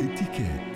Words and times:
Etichette. 0.00 0.69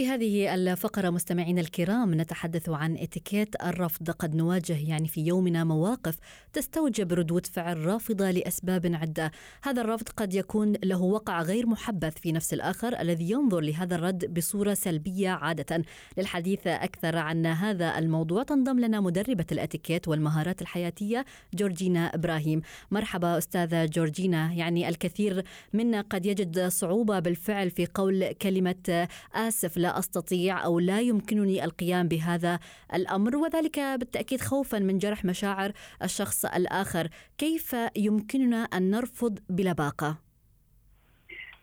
في 0.00 0.06
هذه 0.06 0.54
الفقرة 0.54 1.10
مستمعينا 1.10 1.60
الكرام 1.60 2.14
نتحدث 2.14 2.68
عن 2.68 2.96
إتيكيت 2.96 3.62
الرفض 3.62 4.10
قد 4.10 4.34
نواجه 4.34 4.76
يعني 4.88 5.08
في 5.08 5.20
يومنا 5.20 5.64
مواقف 5.64 6.16
تستوجب 6.52 7.12
ردود 7.12 7.46
فعل 7.46 7.86
رافضة 7.86 8.30
لأسباب 8.30 8.94
عدة. 8.94 9.30
هذا 9.62 9.80
الرفض 9.82 10.08
قد 10.08 10.34
يكون 10.34 10.72
له 10.84 11.02
وقع 11.02 11.42
غير 11.42 11.66
محبذ 11.66 12.10
في 12.10 12.32
نفس 12.32 12.54
الآخر 12.54 13.00
الذي 13.00 13.30
ينظر 13.30 13.60
لهذا 13.60 13.94
الرد 13.94 14.34
بصورة 14.34 14.74
سلبية 14.74 15.30
عادة. 15.30 15.82
للحديث 16.18 16.66
أكثر 16.66 17.16
عن 17.16 17.46
هذا 17.46 17.98
الموضوع 17.98 18.42
تنضم 18.42 18.80
لنا 18.80 19.00
مدربة 19.00 19.46
الإتيكيت 19.52 20.08
والمهارات 20.08 20.62
الحياتية 20.62 21.24
جورجينا 21.54 22.14
إبراهيم. 22.14 22.62
مرحبا 22.90 23.38
أستاذة 23.38 23.84
جورجينا. 23.84 24.52
يعني 24.52 24.88
الكثير 24.88 25.42
منا 25.72 26.00
قد 26.00 26.26
يجد 26.26 26.68
صعوبة 26.68 27.18
بالفعل 27.18 27.70
في 27.70 27.86
قول 27.94 28.32
كلمة 28.32 29.08
آسف. 29.34 29.76
لا 29.76 29.89
أستطيع 29.98 30.64
أو 30.64 30.78
لا 30.78 31.00
يمكنني 31.00 31.64
القيام 31.64 32.08
بهذا 32.08 32.58
الأمر 32.94 33.36
وذلك 33.36 33.78
بالتأكيد 33.78 34.40
خوفا 34.40 34.78
من 34.78 34.98
جرح 34.98 35.24
مشاعر 35.24 35.72
الشخص 36.02 36.44
الآخر، 36.44 37.08
كيف 37.38 37.76
يمكننا 37.96 38.56
أن 38.56 38.90
نرفض 38.90 39.38
بلباقه؟ 39.48 40.29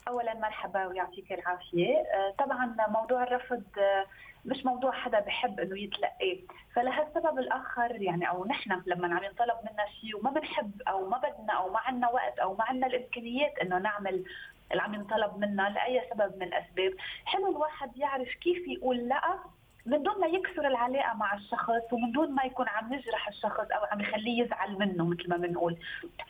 اولا 0.07 0.33
مرحبا 0.33 0.85
ويعطيك 0.85 1.31
العافية، 1.33 1.95
آه، 1.97 2.33
طبعا 2.39 2.75
موضوع 2.89 3.23
الرفض 3.23 3.63
آه، 3.77 4.05
مش 4.45 4.65
موضوع 4.65 4.91
حدا 4.91 5.19
بحب 5.19 5.59
إنه 5.59 5.79
يتلقيه 5.79 6.39
فلهالسبب 6.73 7.39
الآخر 7.39 8.01
يعني 8.01 8.29
أو 8.29 8.45
نحن 8.45 8.81
لما 8.85 9.15
عم 9.15 9.23
ينطلب 9.23 9.57
منا 9.61 9.85
شيء 10.01 10.17
وما 10.17 10.31
بنحب 10.31 10.81
أو 10.87 11.09
ما 11.09 11.17
بدنا 11.17 11.53
أو 11.53 11.71
ما 11.71 11.79
عندنا 11.79 12.09
وقت 12.09 12.39
أو 12.39 12.55
ما 12.55 12.63
عندنا 12.63 12.87
الإمكانيات 12.87 13.59
إنه 13.59 13.77
نعمل 13.77 14.23
اللي 14.71 14.81
عم 14.81 14.93
ينطلب 14.93 15.37
منا 15.37 15.69
لأي 15.69 16.01
سبب 16.13 16.35
من 16.35 16.43
الأسباب 16.43 16.93
حلو 17.25 17.51
الواحد 17.51 17.97
يعرف 17.97 18.29
كيف 18.29 18.67
يقول 18.67 18.97
لا 18.97 19.39
من 19.85 20.03
دون 20.03 20.19
ما 20.19 20.27
يكسر 20.27 20.67
العلاقة 20.67 21.13
مع 21.13 21.33
الشخص 21.33 21.93
ومن 21.93 22.11
دون 22.11 22.31
ما 22.31 22.43
يكون 22.43 22.67
عم 22.67 22.93
يجرح 22.93 23.27
الشخص 23.27 23.71
أو 23.71 23.85
عم 23.91 24.01
يخليه 24.01 24.43
يزعل 24.43 24.79
منه 24.79 25.05
مثل 25.05 25.29
ما 25.29 25.37
بنقول. 25.37 25.77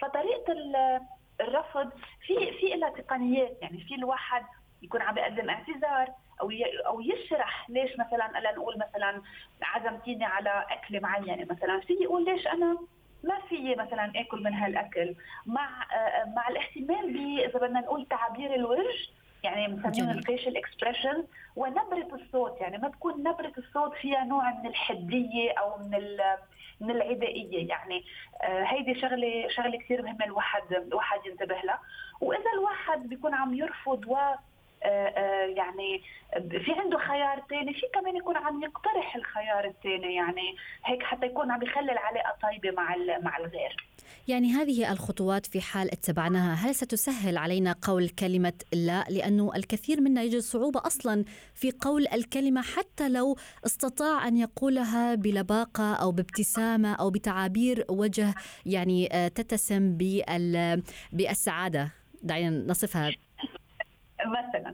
فطريقة 0.01 0.53
الرفض. 1.41 1.89
في 2.27 2.51
في 2.59 2.75
لها 2.75 2.89
تقنيات 2.89 3.57
يعني 3.61 3.77
في 3.77 3.95
الواحد 3.95 4.45
يكون 4.81 5.01
عم 5.01 5.17
يقدم 5.17 5.49
اعتذار 5.49 6.13
أو 6.41 6.51
أو 6.87 7.01
يشرح 7.01 7.69
ليش 7.69 7.91
مثلا 7.99 8.39
ألا 8.39 8.55
نقول 8.55 8.75
مثلا 8.77 9.21
عزمتيني 9.61 10.25
على 10.25 10.65
اكله 10.69 10.99
معينة 10.99 11.47
مثلا. 11.51 11.79
في 11.79 11.93
يقول 11.93 12.25
ليش 12.25 12.47
أنا 12.47 12.77
ما 13.23 13.39
في 13.49 13.75
مثلا 13.75 14.11
آكل 14.15 14.43
من 14.43 14.53
هالأكل؟ 14.53 15.15
مع 15.45 15.83
آه، 15.93 16.25
مع 16.35 16.47
الاهتمام 16.47 17.13
ب 17.13 17.39
إذا 17.39 17.59
بدنا 17.59 17.79
نقول 17.79 18.05
تعابير 18.05 18.55
الوجه 18.55 19.09
يعني 19.43 19.67
بنسميهم 19.67 20.09
الفيشل 20.09 20.57
اكسبريشن 20.57 21.23
ونبرة 21.55 22.15
الصوت. 22.15 22.61
يعني 22.61 22.77
ما 22.77 22.89
تكون 22.89 23.19
نبرة 23.19 23.53
الصوت 23.57 23.93
فيها 23.93 24.23
نوع 24.23 24.53
من 24.53 24.67
الحدية 24.69 25.51
أو 25.51 25.77
من 25.77 25.95
من 26.81 26.91
العدائية. 26.91 27.69
يعني 27.69 28.03
آه 28.41 28.63
هيدي 28.63 28.99
شغلة 28.99 29.47
شغلة 29.49 29.77
كثير 29.77 30.01
مهمة 30.01 30.25
الواحد 30.25 30.73
الواحد 30.73 31.25
ينتبه 31.25 31.61
لها. 31.63 31.79
وإذا 32.21 32.51
الواحد 32.53 33.09
بيكون 33.09 33.33
عم 33.33 33.53
يرفض 33.53 34.05
و 34.07 34.17
آه، 34.83 35.07
آه، 35.07 35.45
يعني 35.45 36.01
في 36.33 36.73
عنده 36.77 36.97
خيار 36.97 37.43
ثاني 37.49 37.73
في 37.73 37.81
كمان 37.93 38.15
يكون 38.15 38.37
عم 38.37 38.63
يقترح 38.63 39.15
الخيار 39.15 39.65
الثاني 39.65 40.15
يعني 40.15 40.55
هيك 40.85 41.03
حتى 41.03 41.25
يكون 41.25 41.51
عم 41.51 41.63
يخلي 41.63 41.91
العلاقه 41.91 42.35
طيبة 42.41 42.71
مع 42.71 42.95
مع 43.21 43.37
الغير. 43.37 43.87
يعني 44.27 44.51
هذه 44.51 44.91
الخطوات 44.91 45.45
في 45.45 45.61
حال 45.61 45.91
اتبعناها 45.91 46.53
هل 46.53 46.75
ستسهل 46.75 47.37
علينا 47.37 47.75
قول 47.81 48.09
كلمة 48.09 48.53
لا؟ 48.73 49.05
لأنه 49.09 49.51
الكثير 49.55 50.01
منا 50.01 50.23
يجد 50.23 50.39
صعوبة 50.39 50.81
أصلا 50.85 51.25
في 51.53 51.71
قول 51.81 52.07
الكلمة 52.07 52.61
حتى 52.61 53.09
لو 53.09 53.37
استطاع 53.65 54.27
أن 54.27 54.37
يقولها 54.37 55.15
بلباقة 55.15 55.93
أو 55.93 56.11
بابتسامة 56.11 56.93
أو 56.93 57.09
بتعابير 57.09 57.85
وجه 57.89 58.35
يعني 58.65 59.13
آه، 59.13 59.27
تتسم 59.27 59.97
بالسعادة. 61.13 61.91
دعينا 62.23 62.65
نصفها. 62.67 63.26
مثلا. 64.25 64.71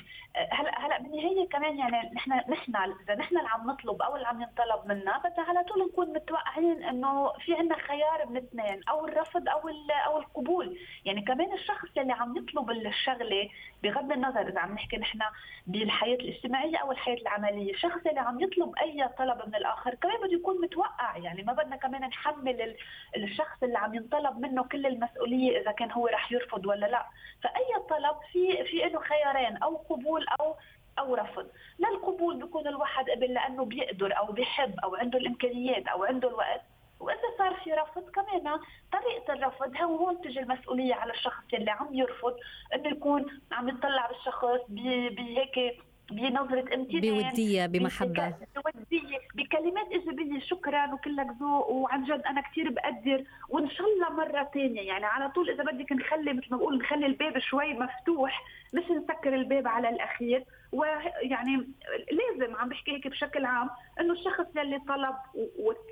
هلا 0.52 0.86
هلا 0.86 1.00
بالنهاية 1.02 1.50
كمان 1.50 1.78
يعني 1.78 2.12
نحن 2.16 2.32
نحن 2.32 2.76
إذا 2.76 3.16
نحن 3.16 3.38
اللي 3.38 3.50
عم 3.50 3.72
نطلب 3.72 4.02
أو 4.02 4.16
اللي 4.16 4.28
عم 4.28 4.42
ينطلب 4.42 4.86
منا 4.86 5.18
بدنا 5.18 5.46
على 5.48 5.64
طول 5.64 5.88
نكون 5.88 6.14
متوقعين 6.14 6.84
إنه 6.84 7.32
في 7.32 7.56
عندنا 7.56 7.78
خيار 7.78 8.26
من 8.30 8.38
اثنين 8.38 8.82
أو 8.90 9.08
الرفض 9.08 9.50
أو 9.50 9.70
أو 10.06 10.20
القبول. 10.20 10.78
يعني 11.06 11.22
كمان 11.22 11.54
الشخص 11.54 11.98
اللي 11.98 12.14
عم 12.14 12.38
يطلب 12.38 12.72
الشغلة 12.72 13.50
بغض 13.84 14.12
النظر 14.12 14.48
إذا 14.48 14.60
عم 14.60 14.74
نحكي 14.74 14.98
نحن 14.98 15.20
بالحياة 15.68 16.16
الاجتماعية 16.16 16.78
أو 16.78 16.92
الحياة 16.92 17.18
العملية 17.18 17.74
الشخص 17.74 18.00
اللي 18.06 18.20
عم 18.20 18.40
يطلب 18.42 18.74
أي 18.82 19.10
طلب 19.18 19.48
من 19.48 19.56
الآخر 19.56 19.96
كمان 19.96 20.18
بده 20.18 20.34
يكون 20.34 20.62
متوقع. 20.62 21.18
يعني 21.18 21.44
ما 21.44 21.54
بدنا 21.54 21.76
كمان 21.76 22.02
نحمل 22.02 22.76
الشخص 23.16 23.64
اللي 23.64 23.78
عم 23.78 23.96
ينطلب 23.96 24.40
منه 24.40 24.64
كل 24.64 24.86
المسؤولية 24.86 25.62
إذا 25.62 25.72
كان 25.72 25.92
هو 25.92 26.08
رح 26.08 26.32
يرفض 26.32 26.66
ولا 26.66 26.86
لا. 26.86 27.06
فأي 27.44 27.80
طلب 27.90 28.16
في 28.32 28.64
في 28.64 28.78
له 28.78 29.00
خيارين 29.34 29.58
أو 29.58 29.76
قبول 29.76 30.26
أو 30.40 30.56
أو 31.00 31.16
رفض. 31.16 31.48
لا 31.80 31.90
القبول 31.90 32.38
بيكون 32.38 32.68
الواحد 32.68 33.10
قبل 33.10 33.34
لأنه 33.34 33.66
بيقدر 33.66 34.18
أو 34.18 34.32
بيحب 34.32 34.80
أو 34.84 34.96
عنده 34.96 35.20
الإمكانيات 35.20 35.88
أو 35.88 36.04
عنده 36.04 36.28
الوقت. 36.28 36.62
وإذا 37.00 37.38
صار 37.38 37.54
في 37.54 37.74
رفض 37.74 38.10
كمان 38.10 38.60
طريقة 38.92 39.34
الرفض 39.34 39.78
هو 39.82 39.96
هون 39.96 40.22
تجي 40.22 40.40
المسؤولية 40.40 40.96
على 40.96 41.14
الشخص 41.14 41.44
اللي 41.54 41.72
عم 41.72 41.94
يرفض 41.94 42.36
إنه 42.76 42.90
يكون 42.90 43.42
عم 43.52 43.70
يطلع 43.70 44.08
بالشخص 44.08 44.60
بهيك 44.70 45.84
بنظرة 46.12 46.76
امتنان 46.76 47.02
بودية 47.02 47.66
بمحبة. 47.66 48.34
بودية 48.56 49.20
بكلمات 49.36 49.88
إيجابية 49.92 50.40
شكرا 50.40 50.94
وكلك 50.94 51.28
ذوق 51.40 51.70
وعن 51.70 52.04
جد 52.04 52.22
أنا 52.30 52.42
كثير 52.42 52.70
بقدر 52.70 53.24
وإن 53.50 53.70
شاء 53.70 53.88
الله 53.88 54.10
مرة 54.10 54.50
ثانية 54.54 54.82
يعني 54.82 55.06
على 55.06 55.30
طول 55.30 55.50
إذا 55.50 55.64
بدك 55.64 55.92
نخلي 55.92 56.34
مثل 56.34 56.48
ما 56.52 56.58
بقول 56.58 56.78
نخلي 56.78 57.06
الباب 57.06 57.40
شوي 57.40 57.74
مفتوح 57.74 58.44
مش 58.74 58.84
نسكر 58.84 59.36
الباب 59.36 59.68
على 59.68 59.90
الأخير. 59.90 60.44
ويعني 60.72 61.68
لازم 62.12 62.56
عم 62.56 62.70
بحكي 62.70 62.92
هيك 62.92 63.08
بشكل 63.08 63.46
عام 63.46 63.70
إنه 64.00 64.14
الشخص 64.14 64.46
يلي 64.56 64.80
طلب 64.88 65.16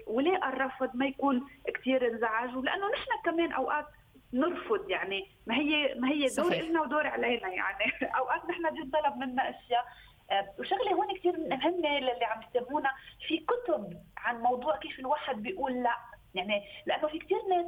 ولقى 0.08 0.50
الرفض 0.50 0.90
ما 0.94 1.06
يكون 1.06 1.48
كثير 1.76 2.14
انزعج. 2.14 2.56
ولأنه 2.56 2.88
نحن 2.88 3.10
كمان 3.26 3.52
أوقات 3.52 3.86
نرفض 4.34 4.90
يعني 4.90 5.28
ما 5.48 5.56
هي 5.56 5.96
ما 5.96 6.10
هي 6.10 6.28
دور 6.38 6.56
لنا 6.56 6.82
ودور 6.82 7.08
علينا 7.08 7.48
يعني. 7.48 7.92
أوقات 8.20 8.50
نحن 8.50 8.70
بينطلب 8.70 9.18
منا 9.18 9.50
أشياء 9.50 9.86
آه، 10.32 10.54
وشغله 10.60 10.94
هون 10.94 11.16
كثير 11.18 11.40
مهمه 11.40 12.00
للي 12.00 12.26
عم 12.26 12.42
يستمعونا 12.42 12.90
في 13.28 13.38
كتب 13.38 14.02
عن 14.18 14.42
موضوع 14.42 14.71
كيف 14.81 15.00
الواحد 15.00 15.44
بيقول 15.44 15.84
لا؟ 15.84 15.97
يعني 16.36 16.64
لأنه 16.86 17.08
في 17.08 17.19
كثير 17.19 17.38
ناس 17.50 17.66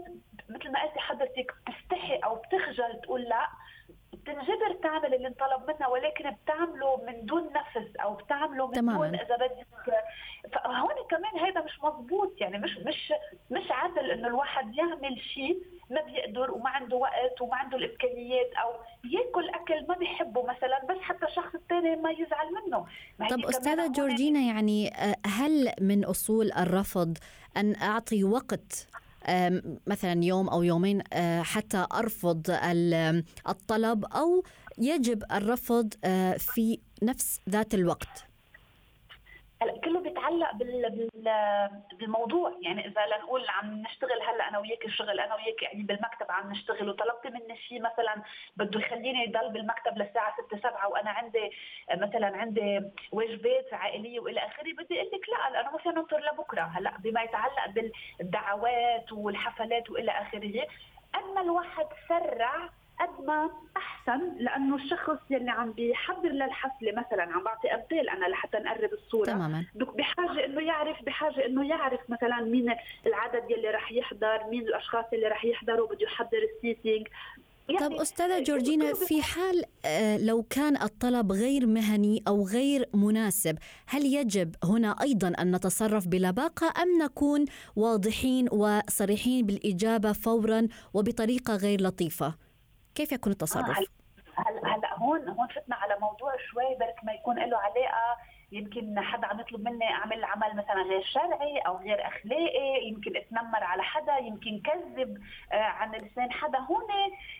مثل 0.49 0.71
ما 0.71 0.83
قلتي 0.83 0.99
حضرتك 0.99 1.53
بتستحي 1.67 2.15
أو 2.15 2.35
بتخجل 2.35 3.01
تقول 3.03 3.21
لا 3.21 3.49
بتنجبر 4.93 5.03
تعمل 5.03 5.15
اللي 5.15 5.27
انطلب 5.27 5.67
منها 5.67 5.87
ولكن 5.87 6.31
بتعمله 6.31 7.01
من 7.07 7.25
دون 7.25 7.49
نفس 7.53 7.95
أو 8.03 8.13
بتعمله 8.13 8.67
من 8.67 8.73
تماما. 8.73 9.07
دون 9.07 9.15
إذا 9.15 9.35
بدك 9.35 9.67
فهون 10.53 10.95
كمان 11.09 11.39
هذا 11.39 11.61
مش 11.61 11.79
مزبوط 11.83 12.41
يعني 12.41 12.57
مش 12.57 12.77
مش 12.77 13.13
مش 13.51 13.71
عدل 13.71 14.11
إنه 14.11 14.27
الواحد 14.27 14.75
يعمل 14.75 15.21
شيء 15.33 15.63
ما 15.89 16.01
بيقدر 16.01 16.51
وما 16.51 16.69
عنده 16.69 16.95
وقت 16.95 17.41
وما 17.41 17.55
عنده 17.55 17.77
الإمكانيات 17.77 18.51
أو 18.63 18.69
ياكل 19.03 19.49
أكل 19.49 19.87
ما 19.87 19.95
بيحبه 19.95 20.43
مثلا 20.43 20.85
بس 20.89 20.97
حتى 21.01 21.25
الشخص 21.25 21.55
الثاني 21.55 21.95
ما 21.95 22.11
يزعل 22.11 22.47
منه 22.53 22.85
طب 23.29 23.45
أستاذة 23.45 23.91
جورجينا 23.91 24.39
يعني 24.39 24.95
آه، 24.95 25.15
هل 25.25 25.71
من 25.81 26.05
أصول 26.05 26.51
الرفض 26.51 27.17
أن 27.57 27.75
أعطي 27.81 28.23
وقت 28.23 28.87
مثلا 29.87 30.23
يوم 30.23 30.49
أو 30.49 30.63
يومين 30.63 31.01
آه، 31.13 31.41
حتى 31.41 31.87
أرفض 31.93 32.51
الطلب 33.49 34.05
أو 34.05 34.43
يجب 34.77 35.23
الرفض 35.31 35.93
آه، 36.03 36.37
في 36.37 36.79
نفس 37.03 37.39
ذات 37.49 37.73
الوقت. 37.73 38.25
هلا 39.61 39.81
كله 40.23 40.51
بيتعلق 40.51 40.53
بال... 40.53 41.69
بالموضوع. 41.93 42.53
يعني 42.61 42.87
إذا 42.87 43.05
لنقول 43.05 43.49
عم 43.49 43.81
نشتغل 43.81 44.21
هلأ 44.21 44.49
أنا 44.49 44.59
وياك 44.59 44.85
الشغل 44.85 45.19
أنا 45.19 45.35
وياك 45.35 45.61
يعني 45.61 45.83
بالمكتب 45.83 46.31
عم 46.31 46.51
نشتغل 46.51 46.89
وطلبت 46.89 47.27
مني 47.27 47.57
شيء 47.57 47.81
مثلا 47.81 48.23
بده 48.57 48.79
يخليني 48.79 49.27
ضل 49.27 49.49
بالمكتب 49.49 49.97
للساعة 49.97 50.35
6 50.47 50.57
7 50.57 50.87
وأنا 50.87 51.09
عندي 51.09 51.51
مثلا 51.91 52.37
عندي 52.37 52.81
واجبات 53.11 53.73
عائلية 53.73 54.19
وإلى 54.19 54.39
آخره 54.39 54.73
بدي 54.73 55.01
أقول 55.01 55.11
لك 55.13 55.29
لا 55.29 55.61
أنا 55.61 55.71
ما 55.71 55.77
فينا 55.77 55.95
ننطر 55.95 56.19
لبكرة. 56.19 56.61
هلأ 56.61 56.97
بما 56.99 57.21
يتعلق 57.21 57.91
بالدعوات 58.19 59.11
والحفلات 59.13 59.89
وإلى 59.89 60.11
آخره 60.11 60.67
أما 61.15 61.41
الواحد 61.41 61.85
سرع 62.09 62.69
قد 62.99 63.25
ما 63.25 63.49
أحسن 63.77 64.21
لأنه 64.37 64.75
الشخص 64.75 65.17
يلي 65.29 65.51
عم 65.51 65.71
بيحضر 65.71 66.29
للحفلة 66.29 66.91
مثلا 66.91 67.23
عم 67.23 67.43
بعطي 67.43 67.73
امثال 67.73 68.09
أنا 68.09 68.25
لحتى 68.25 68.57
نقرب 68.57 68.93
الصورة. 68.93 69.25
تماما. 69.25 69.65
بحاجة 69.75 70.45
إنه 70.45 70.61
يعرف 70.61 71.03
بحاجة 71.05 71.45
إنه 71.45 71.69
يعرف 71.69 71.99
مثلا 72.09 72.41
مين 72.41 72.75
العدد 73.05 73.51
يلي 73.51 73.69
رح 73.69 73.91
يحضر 73.91 74.43
مين 74.49 74.61
الأشخاص 74.61 75.05
اللي 75.13 75.27
رح 75.27 75.45
يحضروا 75.45 75.87
بده 75.87 76.03
يحضر 76.03 76.37
السيتينج. 76.55 77.07
يعني 77.69 77.79
طب 77.87 77.93
أستاذة 77.93 78.43
جورجينا 78.43 78.93
في 78.93 79.21
حال 79.21 79.63
آه، 79.85 80.17
لو 80.17 80.43
كان 80.43 80.81
الطلب 80.81 81.31
غير 81.31 81.65
مهني 81.65 82.23
أو 82.27 82.47
غير 82.47 82.89
مناسب 82.93 83.57
هل 83.87 84.05
يجب 84.05 84.55
هنا 84.63 84.95
أيضا 85.01 85.33
أن 85.39 85.55
نتصرف 85.55 86.07
بلباقة 86.07 86.73
أم 86.83 87.03
نكون 87.03 87.45
واضحين 87.75 88.47
وصريحين 88.51 89.45
بالإجابة 89.45 90.13
فورا 90.13 90.67
وبطريقة 90.93 91.55
غير 91.55 91.81
لطيفة؟ 91.81 92.35
كيف 92.95 93.11
يكون 93.11 93.31
التصرف؟ 93.31 93.79
آه 93.79 93.85
هلا 94.37 94.75
هلا 94.75 94.99
هون 94.99 95.29
هون 95.29 95.47
فتنا 95.47 95.75
على 95.75 95.97
موضوع 95.99 96.37
شوي 96.37 96.75
برك 96.79 97.03
ما 97.03 97.13
يكون 97.13 97.39
له 97.39 97.57
علاقة. 97.57 98.17
يمكن 98.51 98.99
حدا 98.99 99.27
عم 99.27 99.39
يطلب 99.39 99.69
مني 99.69 99.91
أعمل 99.91 100.23
عمل 100.23 100.55
مثلا 100.55 100.81
غير 100.81 101.03
شرعي 101.03 101.57
أو 101.57 101.77
غير 101.77 102.07
أخلاقي. 102.07 102.87
يمكن 102.87 103.17
أتنمر 103.17 103.63
على 103.63 103.83
حدا 103.83 104.17
يمكن 104.17 104.61
كذب 104.61 105.17
آه، 105.51 105.55
عن 105.55 105.91
لسان 105.91 106.31
حدا. 106.31 106.59
هون 106.59 106.87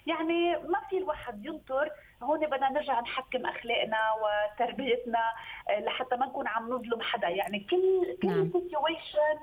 يعني 0.07 0.57
ما 0.57 0.79
في 0.89 0.97
الواحد 0.97 1.45
ينطر. 1.45 1.89
هون 2.23 2.39
بدنا 2.39 2.69
نرجع 2.69 2.99
نحكم 2.99 3.45
أخلاقنا 3.45 3.99
وتربيتنا 4.21 5.23
آه، 5.69 5.79
لحتى 5.79 6.15
ما 6.15 6.25
نكون 6.25 6.47
عم 6.47 6.69
نظلم 6.69 7.01
حدا. 7.01 7.27
يعني 7.27 7.59
كل 7.59 8.17
كل 8.21 8.27
نعم. 8.27 8.51
situation 8.51 9.37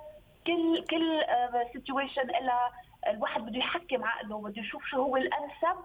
كل 0.47 0.85
كل 0.91 1.25
situation 1.73 2.35
آه، 2.35 2.41
لها 2.41 2.73
الواحد 3.09 3.41
بده 3.41 3.59
يحكم 3.59 4.05
عقله 4.05 4.41
بده 4.41 4.63
يشوف 4.63 4.85
شو 4.85 4.97
هو 4.97 5.17
الأنسب 5.17 5.81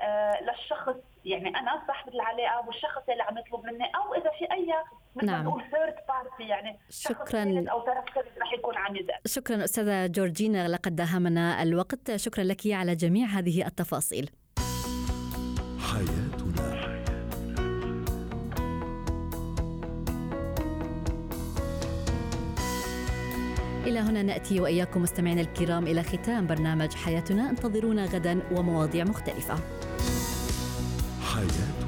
آه، 0.00 0.40
للشخص. 0.42 0.94
يعني 1.24 1.48
أنا 1.48 1.82
صاحبة 1.86 2.12
العلاقة 2.12 2.66
والشخص 2.66 3.02
اللي 3.08 3.22
عم 3.22 3.38
يطلب 3.38 3.64
مني 3.64 3.84
أو 3.84 4.14
إذا 4.14 4.30
في 4.38 4.52
أي 4.52 4.74
مثل 5.16 5.26
نعم. 5.26 5.44
نقول 5.44 5.62
third 5.62 5.94
party 6.08 6.42
يعني 6.48 6.78
شكرا. 6.90 7.64
أو 7.70 7.80
طرف 7.80 8.04
ثالث 8.14 8.38
رح 8.38 8.52
يكون 8.52 8.76
عم 8.76 8.96
يزعل 8.96 9.18
شكرا 9.26 9.64
أستاذة 9.64 10.06
جورجينا 10.06 10.68
لقد 10.68 10.96
داهمنا 10.96 11.62
الوقت. 11.62 12.16
شكرا 12.16 12.44
لك 12.44 12.60
على 12.66 12.94
جميع 12.94 13.26
هذه 13.26 13.66
التفاصيل. 13.66 14.30
حياتنا 15.92 16.25
إلى 23.96 24.04
هنا 24.04 24.22
نأتي 24.22 24.60
وإياكم 24.60 25.02
مستمعينا 25.02 25.40
الكرام 25.40 25.86
إلى 25.86 26.02
ختام 26.02 26.46
برنامج 26.46 26.94
حياتنا 26.94 27.50
انتظرونا 27.50 28.04
غدا 28.04 28.40
ومواضيع 28.52 29.04
مختلفة. 29.04 29.54
حياتنا 31.22 31.85